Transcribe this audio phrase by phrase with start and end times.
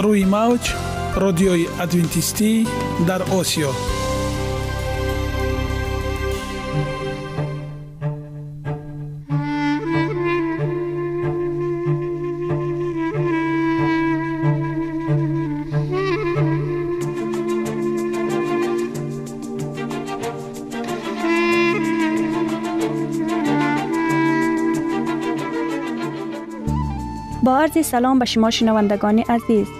[0.00, 0.74] روی موج
[1.16, 2.66] رادیوی ادوینتیستی
[3.06, 3.70] در آسیا.
[27.42, 29.79] با عرض سلام به شما شنوندگان عزیز.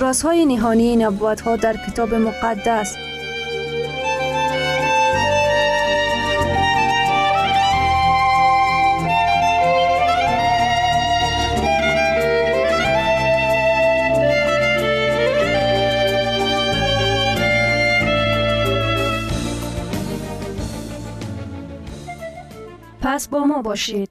[0.00, 2.96] رازهای نهانی نبوت ها در کتاب مقدس.
[23.02, 24.10] پس با ما باشید.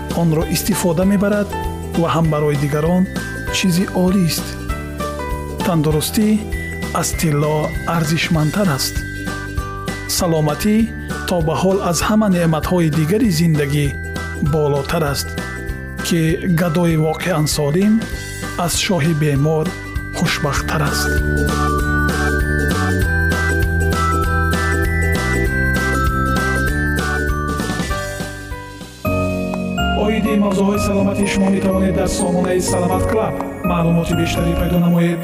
[0.21, 1.49] онро истифода мебарад
[2.01, 3.03] ва ҳам барои дигарон
[3.55, 4.47] чизи олист
[5.65, 6.27] тандурустӣ
[7.01, 7.55] аз тилло
[7.95, 8.95] арзишмандтар аст.
[10.17, 10.77] Саломатӣ
[11.27, 13.87] то ба ҳол аз ҳама неъматҳои дигари зиндагӣ
[14.53, 15.27] болотар аст
[16.05, 16.21] ки
[16.61, 17.93] гадои воқеан солим
[18.65, 19.65] аз шоҳи бемор
[20.17, 21.11] хушбахттар аст
[30.10, 33.34] оиди мавзӯъҳои саломатии шумо метавонед дар сомонаи саломат клаб
[33.70, 35.20] маълумоти бештарӣ пайдо намоед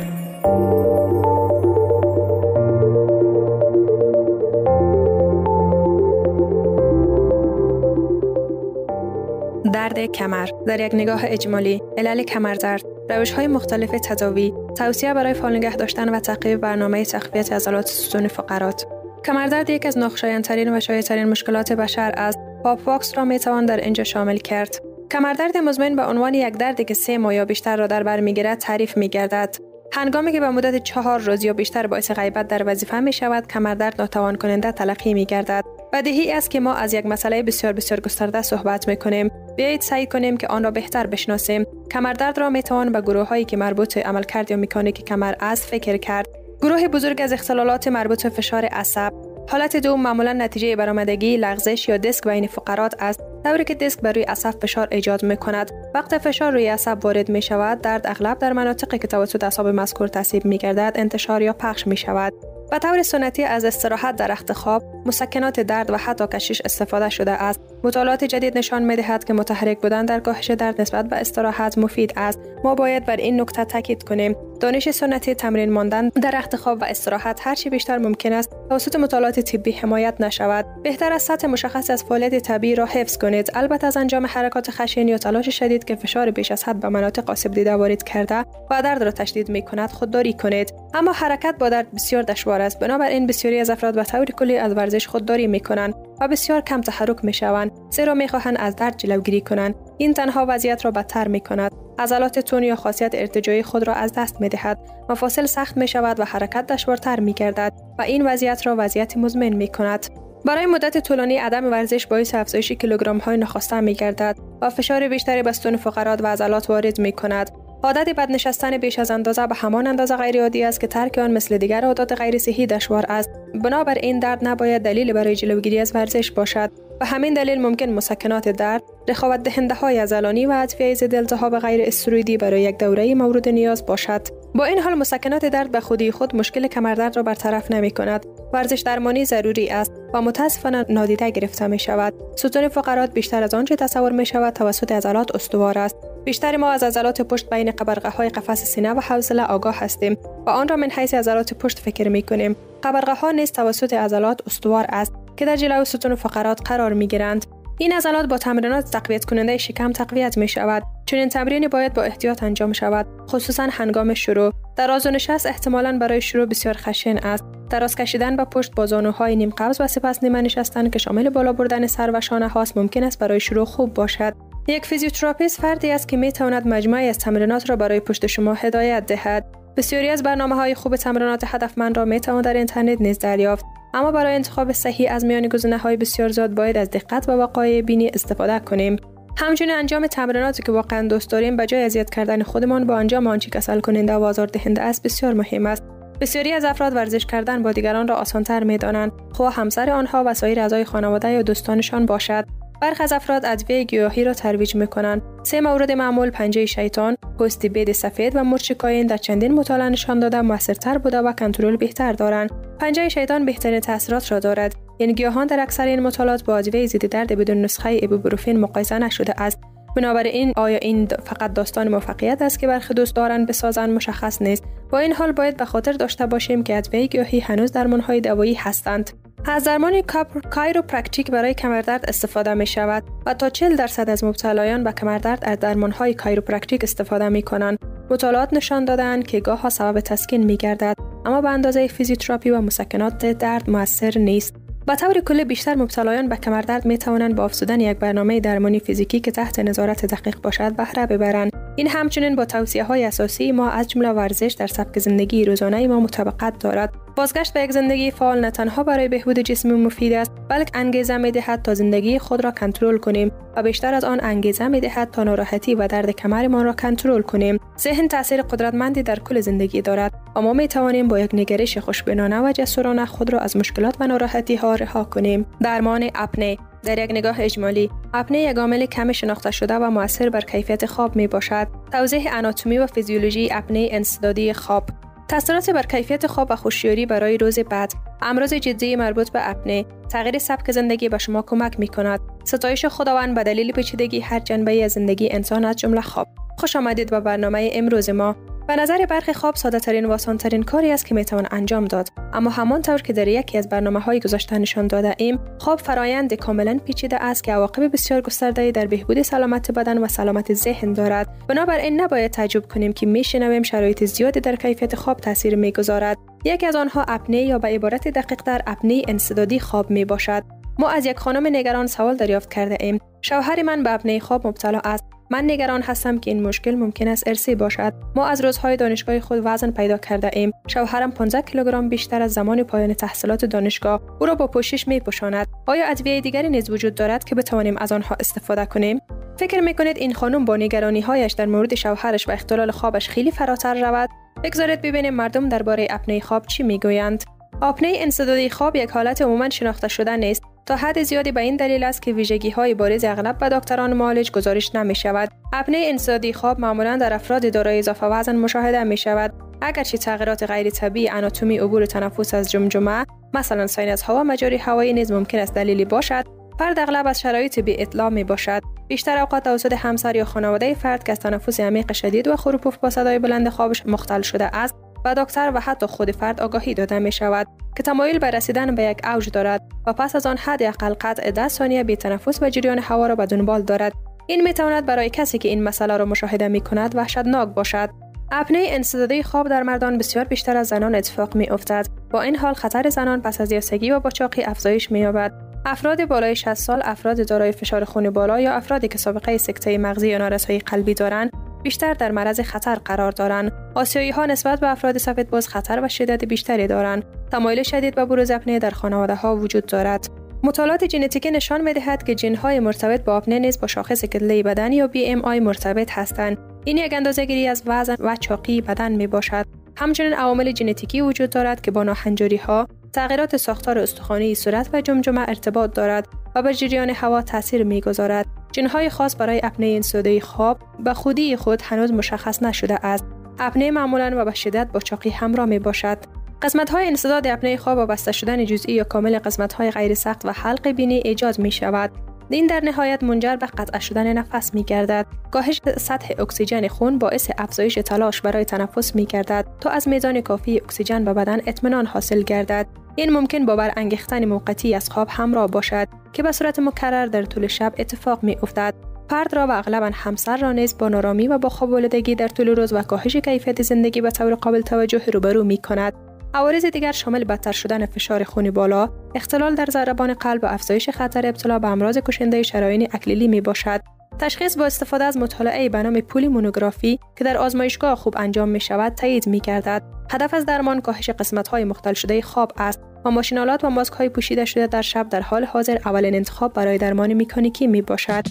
[9.74, 15.56] درد کمر در یک نگاه اجمالی علل کمردرد روش های مختلف تداوی توصیه برای فعال
[15.56, 18.86] نگه داشتن و تعقیب برنامه تقویت عضلات ستون فقرات
[19.26, 23.77] کمردرد یک از ناخوشایندترین و شایعترین مشکلات بشر است پاپ واکس را می توان در
[23.77, 24.75] اینجا شامل کرد.
[25.11, 28.57] کمردرد مزمن به عنوان یک دردی که سه ماه یا بیشتر را در بر می‌گیرد
[28.57, 29.55] تعریف می گردد
[29.91, 34.01] هنگامی که به مدت چهار روز یا بیشتر باعث غیبت در وظیفه می شود کمردرد
[34.01, 35.63] ناتوان کننده تلقی می گردد
[35.93, 40.05] بدیهی است که ما از یک مسئله بسیار بسیار گسترده صحبت می کنیم بیایید سعی
[40.05, 41.65] کنیم که آن را بهتر بشناسیم.
[41.91, 45.97] کمردرد را می توان به گروه هایی که مربوط عملکرد یا مکانیک کمر است فکر
[45.97, 46.27] کرد.
[46.61, 49.13] گروه بزرگ از اختلالات مربوط به فشار عصب.
[49.49, 53.21] حالت دوم معمولا نتیجه برآمدگی لغزش یا دیسک بین فقرات است.
[53.43, 57.29] طوری که دیسک بر روی عصب فشار ایجاد می کند وقت فشار روی عصب وارد
[57.29, 61.53] می شود درد اغلب در مناطقی که توسط اعصاب مذکور تصیب می گردد انتشار یا
[61.53, 62.33] پخش می شود
[62.71, 67.31] به طور سنتی از استراحت در رخت خواب مسکنات درد و حتی کشش استفاده شده
[67.31, 67.59] است.
[67.87, 72.13] مطالعات جدید نشان می دهد که متحرک بودن در کاهش درد نسبت به استراحت مفید
[72.15, 72.39] است.
[72.63, 74.35] ما باید بر این نکته تاکید کنیم.
[74.59, 78.95] دانش سنتی تمرین ماندن در رخت خواب و استراحت هر چی بیشتر ممکن است توسط
[78.95, 80.65] مطالعات طبی حمایت نشود.
[80.83, 83.51] بهتر است سطح مشخص از فعالیت طبیعی را حفظ کنید.
[83.53, 87.29] البته از انجام حرکات خشن یا تلاش شدید که فشار بیش از حد به مناطق
[87.29, 90.73] آسیب دیده وارد کرده و درد را تشدید می کند خودداری کنید.
[90.93, 92.79] اما حرکت با درد بسیار دشوار است.
[92.79, 96.81] بنابراین بسیاری از افراد به طور کلی از ورزش خودداری می کنند و بسیار کم
[96.81, 99.75] تحرک می شوند زیرا می خواهند از درد جلوگیری کنند.
[99.97, 104.13] این تنها وضعیت را بدتر می کند عضلات تون یا خاصیت ارتجاعی خود را از
[104.13, 104.79] دست می دهد
[105.09, 109.49] مفاصل سخت می شود و حرکت دشوارتر می گردد و این وضعیت را وضعیت مزمن
[109.49, 110.05] می کند
[110.45, 115.43] برای مدت طولانی عدم ورزش باعث افزایش کیلوگرم های نخواسته می گردد و فشار بیشتری
[115.43, 117.51] به ستون فقرات و عضلات وارد می کند
[117.83, 121.31] عادت بد نشستن بیش از اندازه به همان اندازه غیر عادی است که ترک آن
[121.31, 123.29] مثل دیگر عادات غیر صحی دشوار است.
[123.63, 126.71] بنابر این درد نباید دلیل برای جلوگیری از ورزش باشد.
[127.01, 131.81] و همین دلیل ممکن مسکنات درد رخاوت دهنده های عضلانی و ادویه ضد التهاب غیر
[131.87, 134.21] استروئیدی برای یک دوره مورد نیاز باشد.
[134.57, 138.25] با این حال مسکنات درد به خودی خود مشکل کمردرد را برطرف نمی کند.
[138.53, 142.13] ورزش درمانی ضروری است و متاسفانه نادیده گرفته می شود.
[142.35, 145.95] ستون فقرات بیشتر از آنچه تصور می شود توسط عضلات استوار است.
[146.25, 150.49] بیشتر ما از عضلات پشت بین قبرقه های قفس سینه و حوزله آگاه هستیم و
[150.49, 152.55] آن را من حیث عضلات پشت فکر می کنیم.
[152.83, 157.45] قبرغه ها نیز توسط عضلات استوار است که در جلو ستون فقرات قرار می گیرند.
[157.79, 160.83] این عضلات با تمرینات تقویت کننده شکم تقویت می شود.
[161.05, 164.53] چون این تمرین باید با احتیاط انجام شود خصوصا هنگام شروع.
[164.75, 167.43] دراز و نشست احتمالا برای شروع بسیار خشن است.
[167.69, 171.53] دراز کشیدن با پشت با زانوهای نیم قبض و سپس نیمه نشستن که شامل بالا
[171.53, 174.33] بردن سر و شانه هاست ممکن است برای شروع خوب باشد.
[174.67, 179.05] یک فیزیوتراپیست فردی است که می تواند مجموعی از تمرینات را برای پشت شما هدایت
[179.05, 179.45] دهد.
[179.77, 183.65] بسیاری از برنامه های خوب تمرینات هدفمند را می توان در اینترنت نیز دریافت.
[183.93, 187.81] اما برای انتخاب صحیح از میان گزینه های بسیار زیاد باید از دقت و وقایع
[187.81, 188.95] بینی استفاده کنیم.
[189.37, 193.49] همچنین انجام تمریناتی که واقعا دوست داریم به جای اذیت کردن خودمان با انجام آنچه
[193.49, 195.83] کسل کننده و آزار دهنده است بسیار مهم است.
[196.21, 200.33] بسیاری از افراد ورزش کردن با دیگران را آسانتر می دانند خواهر همسر آنها و
[200.33, 202.45] سایر اعضای خانواده یا دوستانشان باشد.
[202.81, 205.21] برخی از افراد ادویه گیاهی را ترویج می کنند.
[205.43, 210.19] سه مورد معمول پنجه شیطان، پست بید سفید و مرچ کاین در چندین مطالعه نشان
[210.19, 212.51] داده موثرتر بوده و کنترل بهتر دارند.
[212.79, 214.75] پنجه شیطان بهترین تاثیرات را دارد.
[214.97, 219.41] این گیاهان در اکثر این مطالعات با ادویه ضد درد بدون نسخه ایبوپروفن مقایسه نشده
[219.41, 219.59] است.
[219.95, 224.99] بنابراین آیا این فقط داستان موفقیت است که برخی دوست دارند بسازند مشخص نیست با
[224.99, 229.11] این حال باید به خاطر داشته باشیم که ادویه گیاهی هنوز درمانهای دوایی هستند
[229.45, 230.01] از درمان
[230.49, 235.59] کایروپرکتیک برای کمردرد استفاده می شود و تا 40 درصد از مبتلایان به کمردرد از
[235.59, 237.79] درمان های کایروپرکتیک استفاده می کنند.
[238.09, 240.95] مطالعات نشان دادند که گاه ها سبب تسکین می گردد
[241.25, 244.55] اما به اندازه فیزیوتراپی و مسکنات درد موثر نیست.
[244.87, 249.19] به طور کلی بیشتر مبتلایان به کمردرد می توانند با افزودن یک برنامه درمانی فیزیکی
[249.19, 251.66] که تحت نظارت دقیق باشد بهره ببرند.
[251.77, 255.99] این همچنین با توصیه های اساسی ما از جمله ورزش در سبک زندگی روزانه ما
[255.99, 256.93] مطابقت دارد.
[257.15, 261.31] بازگشت به یک زندگی فعال نه تنها برای بهبود جسم مفید است بلکه انگیزه می
[261.31, 265.23] دهد تا زندگی خود را کنترل کنیم و بیشتر از آن انگیزه می دهد تا
[265.23, 267.59] ناراحتی و درد کمرمان را کنترل کنیم.
[267.79, 270.13] ذهن تاثیر قدرتمندی در کل زندگی دارد.
[270.35, 274.07] و ما می توانیم با یک نگرش خوشبینانه و جسورانه خود را از مشکلات و
[274.07, 275.45] ناراحتی ها رها کنیم.
[275.61, 280.41] درمان اپنه در یک نگاه اجمالی اپنه یک عامل کم شناخته شده و موثر بر
[280.41, 281.67] کیفیت خواب می باشد.
[281.91, 284.89] توضیح آناتومی و فیزیولوژی اپنه انسدادی خواب.
[285.27, 287.93] تاثیرات بر کیفیت خواب و خوشیاری برای روز بعد.
[288.21, 292.19] امراض جدی مربوط به اپنه تغییر سبک زندگی به شما کمک می کند.
[292.43, 296.27] ستایش خداوند به دلیل پیچیدگی هر جنبه زندگی انسان از جمله خواب.
[296.57, 298.35] خوش آمدید به برنامه امروز ما.
[298.67, 301.85] به نظر برخی خواب ساده ترین و آسان ترین کاری است که می توان انجام
[301.85, 302.09] داد.
[302.33, 306.79] اما همانطور که در یکی از برنامه های گذاشته نشان داده ایم خواب فرایند کاملا
[306.85, 311.27] پیچیده است که عواقب بسیار گسترده در بهبود سلامت بدن و سلامت ذهن دارد.
[311.47, 316.17] بنابراین نباید تعجب کنیم که میشنویم شرایط زیادی در کیفیت خواب تاثیر می‌گذارد.
[316.45, 320.43] یکی از آنها اپنه یا به عبارت دقیق در اپنه انسدادی خواب می باشد
[320.79, 322.99] ما از یک خانم نگران سوال دریافت کرده ایم.
[323.21, 325.16] شوهر من به اپنه خواب مبتلا است.
[325.29, 327.93] من نگران هستم که این مشکل ممکن است ارسی باشد.
[328.15, 330.51] ما از روزهای دانشگاه خود وزن پیدا کرده ایم.
[330.67, 334.01] شوهرم 15 کیلوگرم بیشتر از زمان پایان تحصیلات دانشگاه.
[334.19, 337.91] او را با پوشش می پوشاند آیا ادویه دیگری نیز وجود دارد که بتوانیم از
[337.91, 338.99] آنها استفاده کنیم؟
[339.39, 343.31] فکر می کنید این خانم با نگرانی هایش در مورد شوهرش و اختلال خوابش خیلی
[343.31, 344.09] فراتر رود؟
[344.43, 347.23] بگذارید ببینیم مردم درباره آپنه خواب چی می‌گویند.
[347.61, 350.43] آپنه انسدادی خواب یک حالت عموما شناخته شده نیست.
[350.67, 354.31] تا حد زیادی به این دلیل است که ویژگی های بارز اغلب به دکتران معالج
[354.31, 359.33] گزارش نمی شود آپنه انسدادی خواب معمولا در افراد دارای اضافه وزن مشاهده می شود
[359.61, 365.11] اگرچه تغییرات غیر طبیعی اناتومی عبور تنفس از جمجمه مثلا ساینس هوا مجاری هوایی نیز
[365.11, 366.25] ممکن است دلیلی باشد
[366.59, 371.03] فرد اغلب از شرایط بی اطلاع می باشد بیشتر اوقات توسط همسر یا خانواده فرد
[371.03, 375.15] که از تنفس عمیق شدید و خروپف با صدای بلند خوابش مختل شده است و
[375.15, 379.05] دکتر و حتی خود فرد آگاهی داده می شود که تمایل به رسیدن به یک
[379.05, 382.79] اوج دارد و پس از آن حد اقل قطع 10 ثانیه بی تنفس و جریان
[382.79, 383.93] هوا را به دنبال دارد.
[384.27, 387.89] این می تواند برای کسی که این مسئله را مشاهده می کند وحشتناک باشد.
[388.31, 391.87] اپنه انسدادی خواب در مردان بسیار بیشتر از زنان اتفاق می افتد.
[392.11, 395.31] با این حال خطر زنان پس از یاسگی و باچاقی افزایش می یابد.
[395.65, 400.09] افراد بالای 60 سال افراد دارای فشار خون بالا یا افرادی که سابقه سکته مغزی
[400.09, 401.31] یا نارسایی قلبی دارند
[401.63, 405.87] بیشتر در معرض خطر قرار دارند آسیایی ها نسبت به افراد سفید باز خطر و
[405.87, 410.07] شدت بیشتری دارند تمایل شدید به بروز اپنه در خانواده ها وجود دارد
[410.43, 414.89] مطالعات ژنتیکی نشان می‌دهد که جن‌های مرتبط با آپنه نیز با شاخص کتله بدن یا
[414.93, 416.37] BMI مرتبط هستند.
[416.65, 419.45] این یک اندازه‌گیری از وزن و چاقی بدن می باشد.
[419.75, 425.21] همچنین عوامل ژنتیکی وجود دارد که با ناهنجاری ها، تغییرات ساختار استخوانی صورت و جمجمه
[425.21, 428.25] ارتباط دارد و بر جریان هوا تاثیر می‌گذارد.
[428.51, 433.05] جن‌های خاص برای اپنه انسدادی خواب به خودی خود هنوز مشخص نشده است.
[433.39, 435.97] اپنه معمولا و به شدت با چاقی همراه می باشد.
[436.41, 440.25] قسمت های انسداد اپنه خواب و بسته شدن جزئی یا کامل قسمت های غیر سخت
[440.25, 441.91] و حلق بینی ایجاد می شود.
[442.29, 445.05] این در نهایت منجر به قطع شدن نفس می گردد.
[445.31, 450.57] کاهش سطح اکسیژن خون باعث افزایش تلاش برای تنفس می گردد تا از میزان کافی
[450.57, 452.67] اکسیژن به بدن اطمینان حاصل گردد.
[452.95, 457.47] این ممکن با برانگیختن موقتی از خواب همراه باشد که به صورت مکرر در طول
[457.47, 458.73] شب اتفاق می افتد.
[459.09, 462.73] فرد را و اغلبا همسر را نیز با نارامی و با خواب در طول روز
[462.73, 466.06] و کاهش کیفیت زندگی به طور قابل توجه روبرو می کند.
[466.33, 471.25] عوارض دیگر شامل بدتر شدن فشار خون بالا، اختلال در ضربان قلب و افزایش خطر
[471.25, 473.81] ابتلا به امراض کشنده شرايین اکلیلی می باشد.
[474.19, 478.59] تشخیص با استفاده از مطالعه به نام پولی مونوگرافی که در آزمایشگاه خوب انجام می
[478.59, 479.83] شود تایید می گردد.
[480.11, 484.09] هدف از درمان کاهش قسمت های مختل شده خواب است و ماشینالات و ماسک های
[484.09, 488.23] پوشیده شده در شب در حال حاضر اولین انتخاب برای درمان مکانیکی می باشد.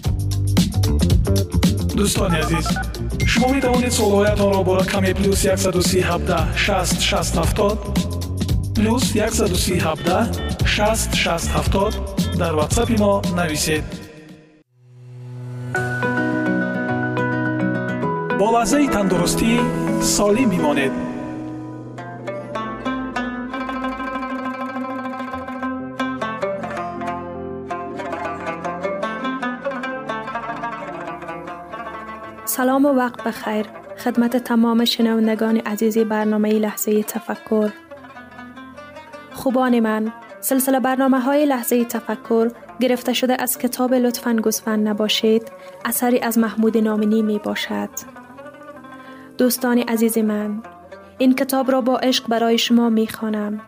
[1.97, 2.69] دوستان عزیز
[3.37, 9.81] шумо метавонед суолҳоятонро бо рақами плюс 137 60 60 плюс 137
[10.65, 13.85] 60 60 дар ватсапи мо нависед.
[18.39, 19.53] Бо лаҳзаи тандурустӣ
[20.15, 20.93] солим бимонед
[32.57, 33.67] سلام و وقت بخیر.
[33.99, 37.71] خدمت تمام شنوندگان عزیزی برنامه لحظه تفکر.
[39.33, 40.13] خوبان من.
[40.41, 45.53] سلسله برنامه های لحظه تفکر گرفته شده از کتاب لطفا گسفن نباشید.
[45.85, 47.91] اثری از محمود نامنی می باشد.
[49.39, 50.63] دوستان عزیز من
[51.19, 53.61] این کتاب را با عشق برای شما می خوانم.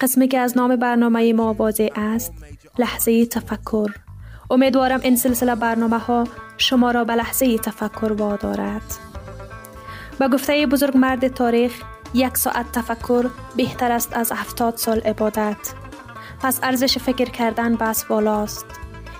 [0.00, 2.32] قسمی که از نام برنامه ما واضح است
[2.78, 4.03] لحظه تفکر.
[4.50, 6.24] امیدوارم این سلسله برنامه ها
[6.58, 8.82] شما را به لحظه تفکر وادارد.
[10.18, 11.82] به گفته بزرگ مرد تاریخ
[12.14, 15.56] یک ساعت تفکر بهتر است از هفتاد سال عبادت.
[16.40, 18.66] پس ارزش فکر کردن بس بالاست.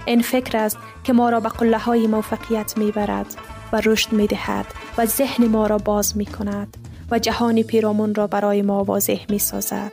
[0.06, 3.34] این فکر است که ما را به قله های موفقیت می برد
[3.72, 4.66] و رشد می دهد
[4.98, 6.76] و ذهن ما را باز می کند
[7.10, 9.92] و جهان پیرامون را برای ما واضح می سازد.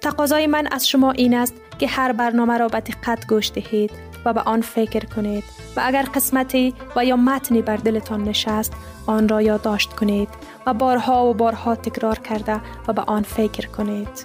[0.00, 3.90] تقاضای من از شما این است که هر برنامه را به دقت گوش دهید
[4.24, 5.44] و به آن فکر کنید
[5.76, 8.72] و اگر قسمتی و یا متنی بر دلتان نشست
[9.06, 10.28] آن را یادداشت کنید
[10.66, 14.24] و بارها و بارها تکرار کرده و به آن فکر کنید.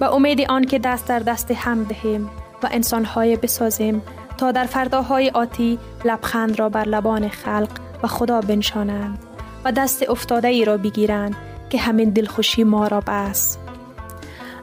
[0.00, 2.30] و امید آن که دست در دست هم دهیم
[2.62, 4.02] و انسانهای بسازیم
[4.38, 7.70] تا در فرداهای آتی لبخند را بر لبان خلق
[8.02, 9.18] و خدا بنشانند
[9.64, 11.36] و دست افتاده ای را بگیرند
[11.70, 13.58] که همین دلخوشی ما را بس.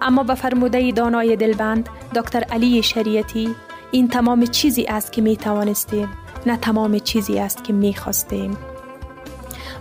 [0.04, 3.56] اما به فرموده دانای دلبند دکتر علی شریعتی
[3.92, 6.10] این تمام چیزی است که می توانستیم
[6.46, 8.58] نه تمام چیزی است که می خواستیم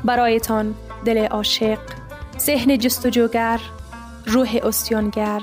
[0.05, 0.75] برایتان
[1.05, 1.79] دل عاشق
[2.39, 3.61] ذهن جستجوگر
[4.27, 5.43] روح استیانگر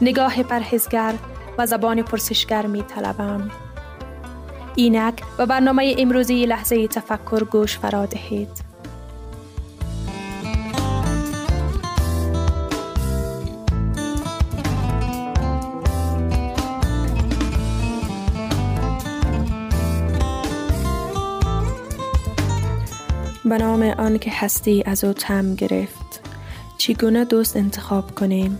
[0.00, 1.14] نگاه پرهزگر
[1.58, 3.50] و زبان پرسشگر می طلبم.
[4.74, 8.73] اینک به برنامه امروزی لحظه تفکر گوش فرا دهید.
[23.54, 26.20] به نام آن که هستی از او تم گرفت.
[26.78, 28.58] چگونه دوست انتخاب کنیم؟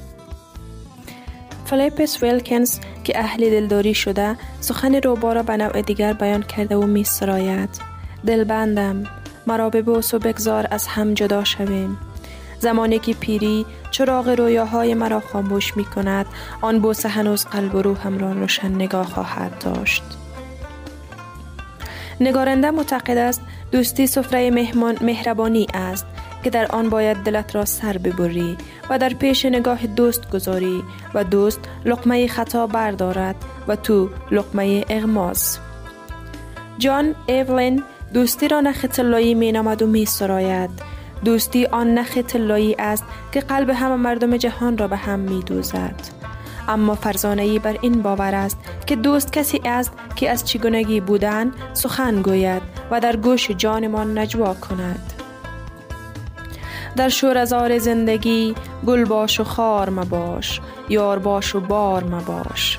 [1.64, 6.86] فلیپس ویلکنز که اهل دلداری شده سخن روبا را به نوع دیگر بیان کرده و
[6.86, 7.70] می سراید
[8.26, 9.04] دلبندم
[9.46, 11.98] مرا ببوس و بگذار از هم جدا شویم.
[12.58, 16.26] زمانی که پیری چراغ رویاهای مرا خاموش می کند
[16.60, 20.02] آن بوسه هنوز قلب و روحم را روشن نگاه خواهد داشت.
[22.20, 23.40] نگارنده معتقد است
[23.72, 26.06] دوستی سفره مهمان مهربانی است
[26.44, 28.56] که در آن باید دلت را سر ببری
[28.90, 30.82] و در پیش نگاه دوست گذاری
[31.14, 33.36] و دوست لقمه خطا بردارد
[33.68, 35.58] و تو لقمه اغماز.
[36.78, 37.82] جان ایولین
[38.14, 40.70] دوستی را نخ طلایی می نامد و می سراید
[41.24, 46.13] دوستی آن نخ طلایی است که قلب همه مردم جهان را به هم می دوزد
[46.68, 52.22] اما فرزانه بر این باور است که دوست کسی است که از چگونگی بودن سخن
[52.22, 55.12] گوید و در گوش جانمان نجوا کند.
[56.96, 58.54] در شورزار زندگی
[58.86, 62.78] گل باش و خار مباش یار باش و بار مباش.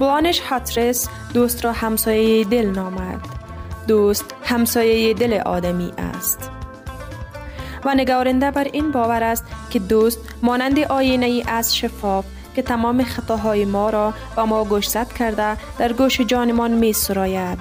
[0.00, 3.20] بلانش حترس دوست را همسایه دل نامد.
[3.88, 6.50] دوست همسایه دل آدمی است.
[7.84, 12.24] و نگارنده بر این باور است که دوست مانند آینه ای از شفاف
[12.54, 17.58] که تمام خطاهای ما را و ما گوشزد کرده در گوش جانمان می سراید.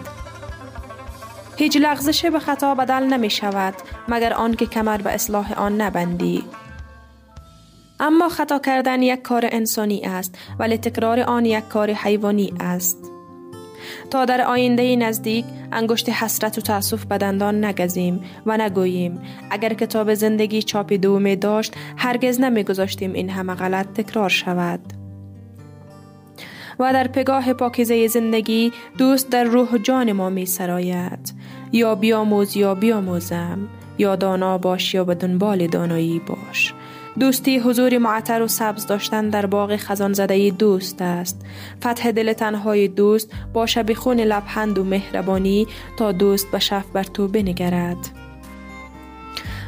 [1.57, 3.73] هیچ لغزش به خطا بدل نمی شود
[4.07, 6.43] مگر آن که کمر به اصلاح آن نبندی.
[7.99, 13.10] اما خطا کردن یک کار انسانی است ولی تکرار آن یک کار حیوانی است.
[14.11, 19.21] تا در آینده نزدیک انگشت حسرت و تأسف به دندان نگزیم و نگوییم.
[19.51, 24.79] اگر کتاب زندگی چاپی دومی داشت هرگز نمیگذاشتیم این همه غلط تکرار شود.
[26.79, 31.33] و در پگاه پاکیزه زندگی دوست در روح جان ما می سراید
[31.71, 36.73] یا بیاموز یا بیاموزم یا دانا باش یا به دنبال دانایی باش.
[37.19, 41.45] دوستی حضور معطر و سبز داشتن در باغ خزان زده دوست است.
[41.79, 47.27] فتح دل تنهای دوست با شبیخون لبخند و مهربانی تا دوست به شف بر تو
[47.27, 48.09] بنگرد.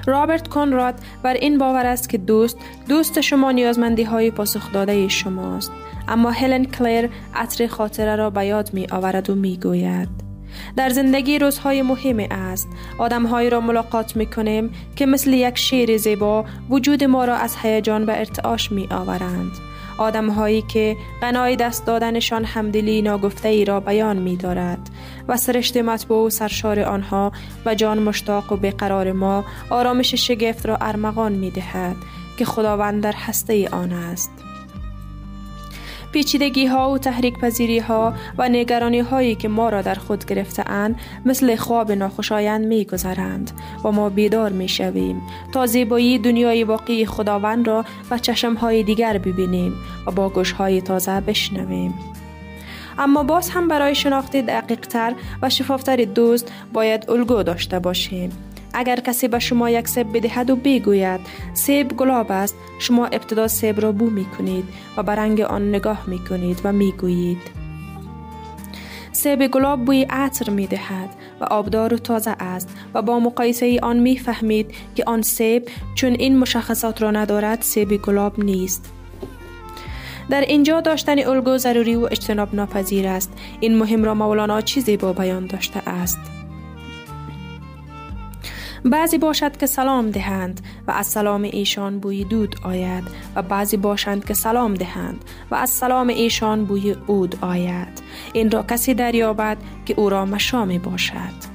[0.06, 2.58] رابرت کنراد بر این باور است که دوست
[2.90, 5.72] دوست شما نیازمندی های پاسخ داده شماست.
[6.08, 10.33] اما هلن کلیر عطر خاطره را به یاد می آورد و می گوید
[10.76, 12.68] در زندگی روزهای مهم است
[12.98, 18.06] آدمهایی را ملاقات می کنیم که مثل یک شیر زیبا وجود ما را از هیجان
[18.06, 19.52] به ارتعاش می آورند
[19.98, 24.90] آدمهایی که غنای دست دادنشان همدلی ناگفته ای را بیان می دارد
[25.28, 27.32] و سرشت مطبوع و سرشار آنها
[27.66, 31.96] و جان مشتاق و بقرار ما آرامش شگفت را ارمغان می دهد
[32.38, 34.33] که خداوند در هسته آن است.
[36.14, 40.72] پیچیدگی ها و تحریک پذیری ها و نگرانی هایی که ما را در خود گرفته
[40.72, 43.52] اند مثل خواب ناخوشایند می گذرند
[43.84, 45.22] و ما بیدار می شویم
[45.54, 49.74] تا زیبایی دنیای واقعی خداوند را و چشم های دیگر ببینیم
[50.08, 51.94] و با گوش های تازه بشنویم.
[52.98, 58.96] اما باز هم برای شناخت دقیق تر و شفافتر دوست باید الگو داشته باشیم اگر
[58.96, 61.20] کسی به شما یک سیب بدهد و بگوید
[61.54, 64.66] سیب گلاب است شما ابتدا سیب را بو می کنید
[64.98, 67.64] و به رنگ آن نگاه می کنید و می گویید
[69.12, 71.10] سیب گلاب بوی عطر می دهد
[71.42, 76.14] و آبدار و تازه است و با مقایسه آن می فهمید که آن سیب چون
[76.14, 78.94] این مشخصات را ندارد سیب گلاب نیست.
[80.30, 83.34] در اینجا داشتن الگو ضروری و اجتناب ناپذیر است.
[83.60, 86.20] این مهم را مولانا چیزی با بیان داشته است.
[88.86, 93.04] بعضی باشد که سلام دهند و از سلام ایشان بوی دود آید
[93.36, 98.02] و بعضی باشند که سلام دهند و از سلام ایشان بوی اود آید.
[98.34, 101.53] این را کسی دریابد که او را مشامی باشد.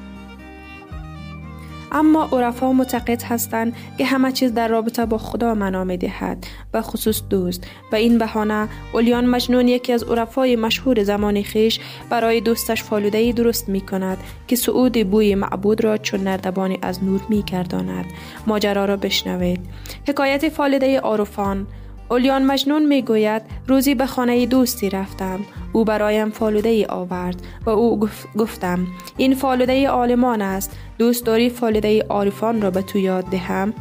[1.93, 6.83] اما عرفا معتقد هستند که همه چیز در رابطه با خدا معنا می دهد و
[6.83, 7.67] خصوص دوست.
[7.93, 13.69] و این بهانه اولیان مجنون یکی از عرفای مشهور زمان خیش برای دوستش فالوده درست
[13.69, 18.05] می کند که سعود بوی معبود را چون نردبانی از نور می گرداند
[18.47, 19.61] ماجرا را بشنوید.
[20.09, 21.67] حکایت فالوده عرفان
[22.11, 25.41] اولیان مجنون می گوید روزی به خانه دوستی رفتم.
[25.73, 30.77] او برایم فالوده ای آورد و او گفتم این فالوده آلمان است.
[30.99, 33.75] دوست داری فالوده عارفان را به تو یاد دهم؟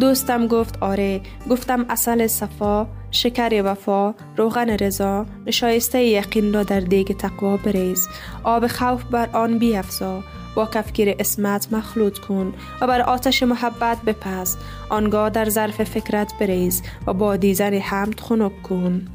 [0.00, 1.20] دوستم گفت آره.
[1.50, 8.08] گفتم اصل صفا شکر وفا روغن رضا نشایسته یقین را در دیگ تقوا بریز.
[8.44, 10.22] آب خوف بر آن بیافزا
[10.54, 14.56] با کفگیر اسمت مخلوط کن و بر آتش محبت بپس
[14.88, 19.06] آنگاه در ظرف فکرت بریز و با دیزن حمد خنک کن.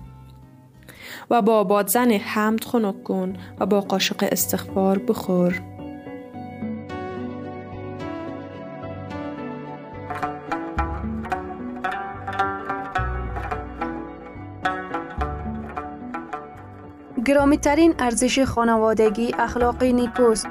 [1.30, 5.62] و با بادزن حمد خنک کن و با قاشق استغفار بخور.
[17.25, 20.47] گرامی ترین ارزش خانوادگی اخلاقی نیکوست.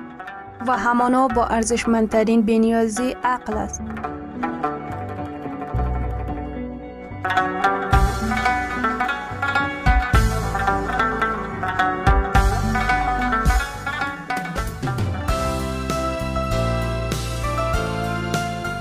[0.67, 3.83] و همانا با ارزشمندترین بنیازی عقل است.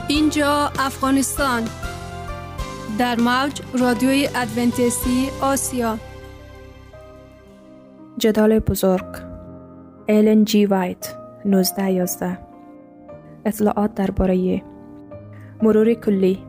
[0.08, 1.64] اینجا افغانستان
[3.00, 5.98] در موج رادیوی ادونتیستی آسیا
[8.18, 9.06] جدال بزرگ
[10.08, 11.17] ایلن جی وایت
[11.48, 12.38] 1911
[13.46, 14.62] اطلاعات درباره
[15.62, 16.40] مرور کلی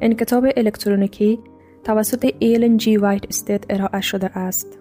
[0.00, 1.38] این کتاب الکترونیکی
[1.84, 2.96] توسط Ellen G.
[2.96, 4.78] White Estate ارائه شده است.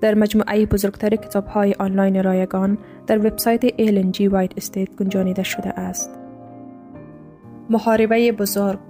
[0.00, 4.28] در مجموعه بزرگتر کتاب های آنلاین رایگان در وبسایت Ellen G.
[4.28, 6.18] White Estate گنجانیده شده است.
[7.70, 8.80] محاربه بزرگ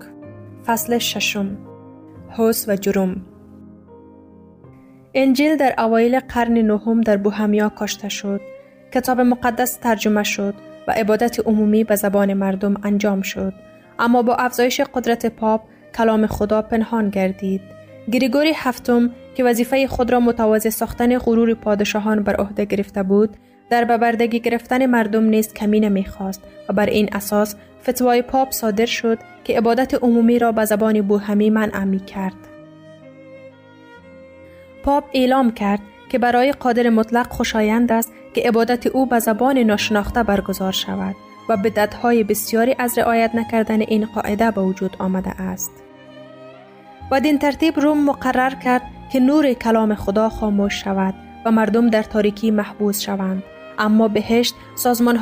[0.67, 1.57] فصل ششم
[2.31, 3.17] حوس و جروم
[5.15, 8.41] انجیل در اوایل قرن نهم در بوهمیا کاشته شد.
[8.93, 10.55] کتاب مقدس ترجمه شد
[10.89, 13.53] و عبادت عمومی به زبان مردم انجام شد.
[13.99, 15.61] اما با افزایش قدرت پاپ
[15.95, 17.61] کلام خدا پنهان گردید.
[18.13, 23.37] گریگوری هفتم که وظیفه خود را متواضع ساختن غرور پادشاهان بر عهده گرفته بود
[23.71, 29.19] در ببردگی گرفتن مردم نیز کمی نمی‌خواست و بر این اساس فتوای پاپ صادر شد
[29.45, 32.35] که عبادت عمومی را به زبان بوهمی منع می کرد.
[34.83, 40.23] پاپ اعلام کرد که برای قادر مطلق خوشایند است که عبادت او به زبان ناشناخته
[40.23, 41.17] برگزار شود
[41.49, 45.71] و بدتهای بسیاری از رعایت نکردن این قاعده به وجود آمده است.
[47.11, 51.15] و دین ترتیب روم مقرر کرد که نور کلام خدا خاموش شود
[51.45, 53.43] و مردم در تاریکی محبوس شوند
[53.79, 54.55] اما بهشت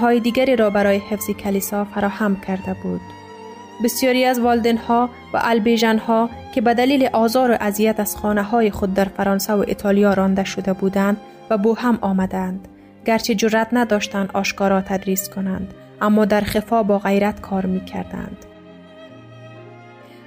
[0.01, 3.01] های دیگری را برای حفظ کلیسا فراهم کرده بود
[3.85, 4.41] بسیاری از
[4.89, 5.55] ها و
[6.07, 10.15] ها که به دلیل آزار و اذیت از خانه های خود در فرانسه و ایتالیا
[10.15, 11.17] رانده شده بودند
[11.51, 12.69] و بو هم آمدند
[13.07, 18.37] گرچه جرأت نداشتند آشکارا تدریس کنند اما در خفا با غیرت کار می کردند.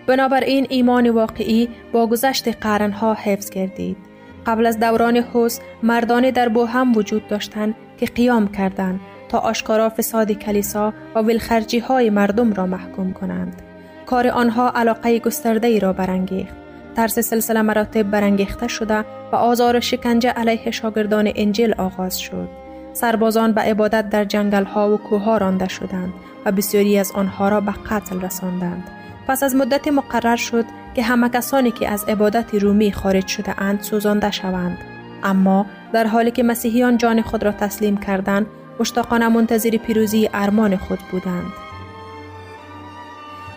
[0.08, 3.98] بنابراین ایمان واقعی با گذشت قرنها حفظ گردید.
[4.46, 10.32] قبل از دوران حوس مردانی در هم وجود داشتند که قیام کردند تا آشکارا فساد
[10.32, 13.62] کلیسا و ولخرجی های مردم را محکوم کنند.
[14.06, 16.56] کار آنها علاقه گسترده ای را برانگیخت.
[16.96, 22.59] ترس سلسله مراتب برانگیخته شده و آزار شکنجه علیه شاگردان انجیل آغاز شد.
[23.00, 26.14] سربازان به عبادت در جنگل ها و کوه ها رانده شدند
[26.46, 28.90] و بسیاری از آنها را به قتل رساندند.
[29.28, 33.82] پس از مدت مقرر شد که همه کسانی که از عبادت رومی خارج شده اند
[33.82, 34.78] سوزانده شوند.
[35.24, 38.46] اما در حالی که مسیحیان جان خود را تسلیم کردند،
[38.80, 41.52] مشتاقانه منتظر پیروزی ارمان خود بودند.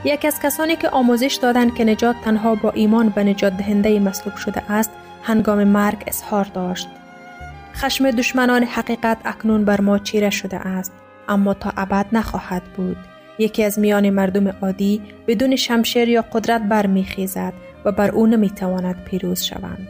[0.04, 4.36] یکی از کسانی که آموزش دادند که نجات تنها با ایمان به نجات دهنده مصلوب
[4.36, 4.90] شده است،
[5.22, 6.88] هنگام مرگ اظهار داشت.
[7.74, 10.92] خشم دشمنان حقیقت اکنون بر ما چیره شده است،
[11.28, 12.96] اما تا ابد نخواهد بود.
[13.38, 17.52] یکی از میان مردم عادی بدون شمشیر یا قدرت برمیخیزد
[17.84, 19.88] و بر او نمی‌تواند پیروز شوند.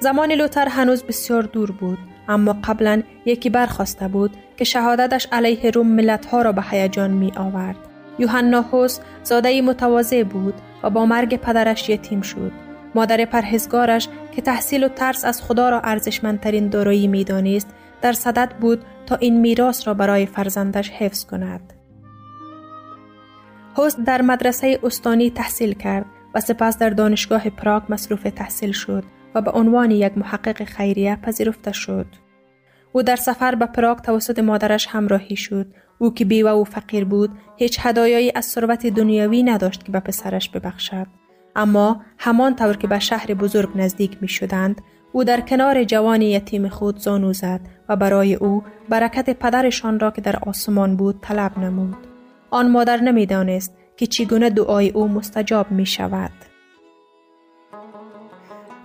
[0.00, 5.86] زمان لوتر هنوز بسیار دور بود اما قبلا یکی برخواسته بود که شهادتش علیه روم
[5.86, 7.76] ملتها را به هیجان می آورد.
[8.18, 12.52] یوحنا هوس زاده متواضع بود و با مرگ پدرش یتیم شد.
[12.94, 17.68] مادر پرهزگارش که تحصیل و ترس از خدا را ارزشمندترین دارایی می‌دانست
[18.02, 21.72] در صدد بود تا این میراث را برای فرزندش حفظ کند.
[23.76, 29.40] هوست در مدرسه استانی تحصیل کرد و سپس در دانشگاه پراگ مصروف تحصیل شد و
[29.40, 32.06] به عنوان یک محقق خیریه پذیرفته شد.
[32.92, 35.66] او در سفر به پراگ توسط مادرش همراهی شد.
[35.98, 40.48] او که بیوه و فقیر بود، هیچ هدایایی از ثروت دنیاوی نداشت که به پسرش
[40.48, 41.06] ببخشد.
[41.56, 44.80] اما همان طور که به شهر بزرگ نزدیک می شدند،
[45.12, 50.20] او در کنار جوان یتیم خود زانو زد و برای او برکت پدرشان را که
[50.20, 51.96] در آسمان بود طلب نمود.
[52.50, 56.32] آن مادر نمی‌دانست که چگونه دعای او مستجاب می شود.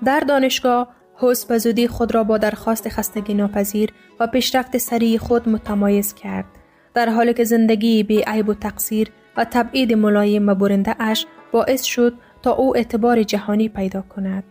[0.05, 5.49] در دانشگاه حس به زودی خود را با درخواست خستگی ناپذیر و پیشرفت سریع خود
[5.49, 6.45] متمایز کرد
[6.93, 11.83] در حالی که زندگی بی عیب و تقصیر و تبعید ملایم و برنده اش باعث
[11.83, 14.43] شد تا او اعتبار جهانی پیدا کند.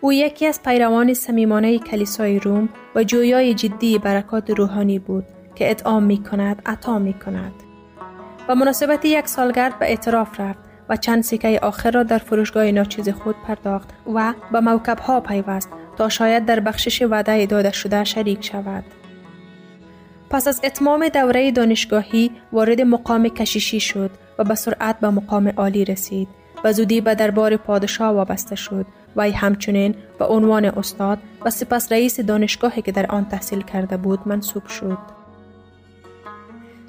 [0.00, 6.02] او یکی از پیروان صمیمانه کلیسای روم و جویای جدی برکات روحانی بود که اطعام
[6.02, 7.52] می کند عطا می کند
[8.48, 13.08] و مناسبت یک سالگرد به اعتراف رفت و چند سکه آخر را در فروشگاه ناچیز
[13.08, 18.44] خود پرداخت و به موکب ها پیوست تا شاید در بخشش وعده داده شده شریک
[18.44, 18.84] شود.
[20.30, 25.84] پس از اتمام دوره دانشگاهی وارد مقام کشیشی شد و به سرعت به مقام عالی
[25.84, 26.28] رسید.
[26.64, 32.20] و زودی به دربار پادشاه وابسته شد و همچنین به عنوان استاد و سپس رئیس
[32.20, 34.98] دانشگاهی که در آن تحصیل کرده بود منصوب شد.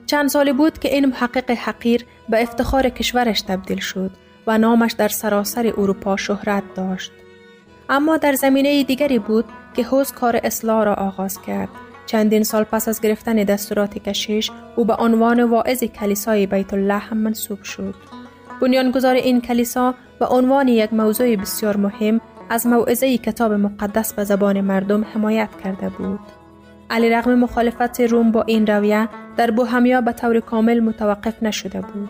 [0.06, 4.12] چند سالی بود که این محقق حقیر به افتخار کشورش تبدیل شد
[4.48, 7.12] و نامش در سراسر اروپا شهرت داشت.
[7.90, 11.70] اما در زمینه دیگری بود که حوز کار اصلاح را آغاز کرد.
[12.06, 17.18] چندین سال پس از گرفتن دستورات کشیش او به عنوان واعظ کلیسای بیت الله هم
[17.18, 17.96] منصوب شد.
[18.64, 24.62] بنیانگذار این کلیسا به عنوان یک موضوع بسیار مهم از موعظه کتاب مقدس به زبان
[24.62, 26.20] مردم حمایت کرده بود.
[26.90, 32.10] علی رغم مخالفت روم با این رویه در بوهمیا به طور کامل متوقف نشده بود.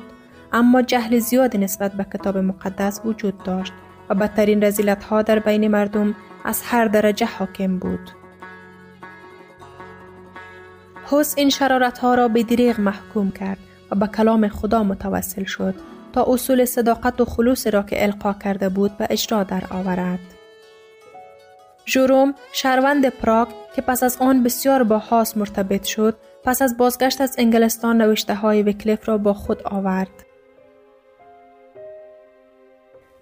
[0.54, 3.74] اما جهل زیاد نسبت به کتاب مقدس وجود داشت
[4.10, 8.10] و و بدترین رزیلت ها در بین مردم از هر درجه حاکم بود.
[11.06, 13.58] حس این شرارت ها را به دریغ محکوم کرد
[13.92, 18.70] و به کلام خدا متوسل شد تا اصول صداقت و خلوص را که القا کرده
[18.70, 20.20] بود به اجرا در آورد.
[21.86, 27.22] ژوروم شهروند پراگ که پس از آن بسیار با هاس مرتبط شد پس از بازگشت
[27.22, 30.26] از انگلستان نوشته های وکلیف را با خود آورد.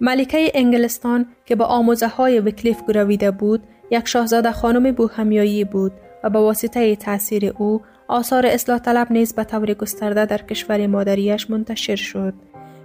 [0.02, 5.92] ملکه انگلستان که با آموزه های وکلیف گرویده بود یک شاهزاده خانم بوهمیایی بود
[6.24, 11.50] و به واسطه تاثیر او آثار اصلاح طلب نیز به طور گسترده در کشور مادریش
[11.50, 12.34] منتشر شد.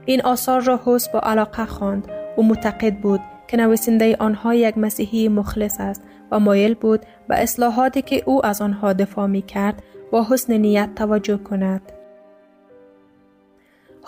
[0.06, 5.28] این آثار را حس با علاقه خواند و معتقد بود که نویسنده آنها یک مسیحی
[5.28, 10.26] مخلص است و مایل بود به اصلاحاتی که او از آنها دفاع می کرد با
[10.30, 11.92] حسن نیت توجه کند.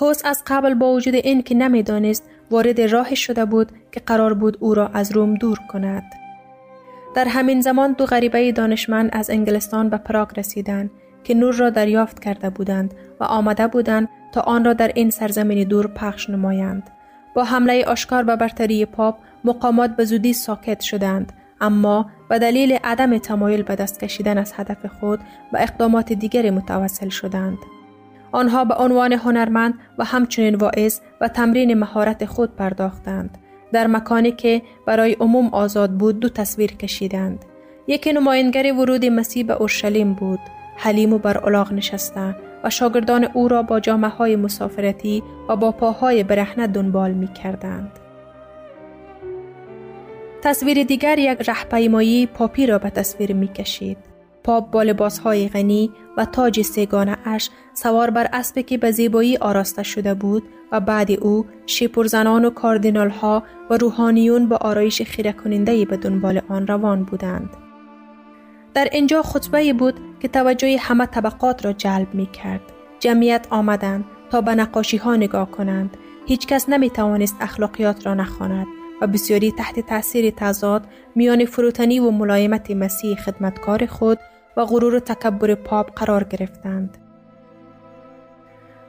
[0.00, 4.56] حس از قبل با وجود این که نمی‌دانست وارد راه شده بود که قرار بود
[4.60, 6.04] او را از روم دور کند.
[7.14, 10.90] در همین زمان دو غریبه دانشمند از انگلستان به پراگ رسیدند
[11.24, 14.08] که نور را دریافت کرده بودند و آمده بودند
[14.40, 16.90] آن را در این سرزمین دور پخش نمایند.
[17.34, 23.18] با حمله آشکار به برتری پاپ مقامات به زودی ساکت شدند اما به دلیل عدم
[23.18, 25.20] تمایل به دست کشیدن از هدف خود
[25.52, 27.58] به اقدامات دیگری متوسل شدند.
[28.32, 33.38] آنها به عنوان هنرمند و همچنین واعظ و تمرین مهارت خود پرداختند.
[33.72, 37.44] در مکانی که برای عموم آزاد بود دو تصویر کشیدند.
[37.86, 40.40] یکی نماینگر ورود مسیح به اورشلیم بود.
[40.76, 45.72] حلیم و بر الاغ نشسته و شاگردان او را با جامعه های مسافرتی و با
[45.72, 47.90] پاهای برهنه دنبال می کردند.
[50.42, 53.98] تصویر دیگر یک رهپیمایی پاپی را به تصویر می کشید.
[54.44, 59.82] پاپ با لباسهای غنی و تاج سیگانه اش سوار بر اسبی که به زیبایی آراسته
[59.82, 60.42] شده بود
[60.72, 66.40] و بعد او شیپورزنان و کاردینال ها و روحانیون با آرایش خیره کننده به دنبال
[66.48, 67.50] آن روان بودند.
[68.74, 72.60] در اینجا خطبه بود که توجه همه طبقات را جلب می کرد.
[73.00, 75.96] جمعیت آمدند تا به نقاشی ها نگاه کنند.
[76.26, 78.66] هیچ کس نمی توانست اخلاقیات را نخواند
[79.02, 84.18] و بسیاری تحت تاثیر تضاد میان فروتنی و ملایمت مسیح خدمتکار خود
[84.56, 86.98] و غرور و تکبر پاپ قرار گرفتند.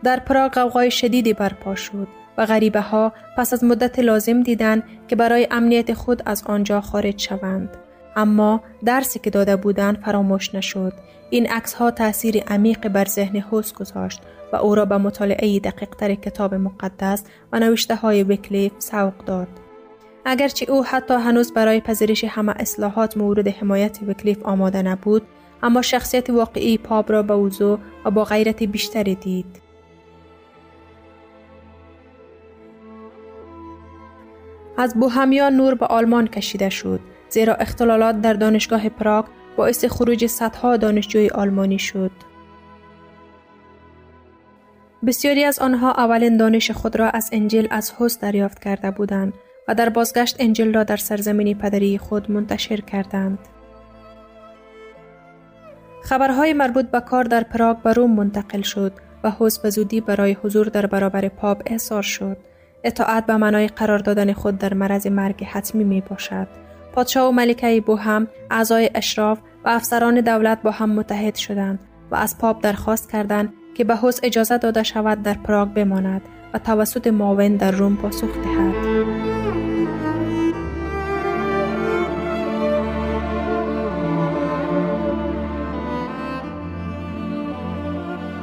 [0.03, 5.15] در پراگ قوقای شدیدی برپا شد و غریبه ها پس از مدت لازم دیدند که
[5.15, 7.77] برای امنیت خود از آنجا خارج شوند.
[8.15, 10.93] اما درسی که داده بودند فراموش نشد.
[11.29, 14.21] این عکس ها تأثیر عمیق بر ذهن حس گذاشت
[14.53, 19.47] و او را به مطالعه دقیقتر کتاب مقدس و نوشته های وکلیف سوق داد.
[20.25, 25.21] اگرچه او حتی هنوز برای پذیرش همه اصلاحات مورد حمایت وکلیف آماده نبود
[25.63, 29.61] اما شخصیت واقعی پاپ را به وضوع و با غیرت بیشتری دید.
[34.77, 39.25] از بوهمیا نور به آلمان کشیده شد زیرا اختلالات در دانشگاه پراگ
[39.59, 42.11] باعث خروج صدها دانشجوی آلمانی شد.
[45.07, 49.33] بسیاری از آنها اولین دانش خود را از انجیل از حس دریافت کرده بودند
[49.67, 53.39] و در بازگشت انجیل را در سرزمین پدری خود منتشر کردند.
[56.03, 58.93] خبرهای مربوط به کار در پراگ به روم منتقل شد
[59.23, 62.37] و حس به زودی برای حضور در برابر پاپ احضار شد.
[62.83, 66.47] اطاعت به معنای قرار دادن خود در مرض مرگ حتمی می باشد.
[66.93, 71.79] پادشاه و ملکه بو هم اعضای اشراف و افسران دولت با هم متحد شدند
[72.11, 76.21] و از پاپ درخواست کردند که به حس اجازه داده شود در پراگ بماند
[76.53, 79.19] و توسط معاون در روم پاسخ دهد.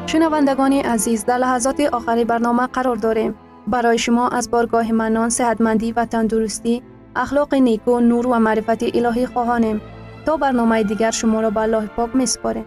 [0.06, 3.34] شنوندگان عزیز در لحظات آخری برنامه قرار داریم
[3.66, 6.82] برای شما از بارگاه منان صحتمندی و تندرستی
[7.16, 9.80] اخلاق نیکو نور و معرفت الهی خواهانیم
[10.26, 12.64] تا برنامه دیگر شما را به الله پاک میسپاریم.